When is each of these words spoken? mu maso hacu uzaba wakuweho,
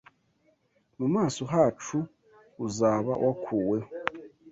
mu 0.99 1.07
maso 1.15 1.41
hacu 1.53 1.97
uzaba 2.65 3.11
wakuweho, 3.23 3.89